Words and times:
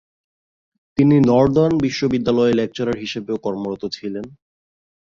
তিনি 0.97 1.15
নর্দান 1.29 1.71
বিশ্ববিদ্যালয়ে 1.85 2.57
লেকচারার 2.59 2.97
হিসেবেও 2.97 3.37
কর্মরত 3.45 3.83
ছিলেন। 3.97 4.25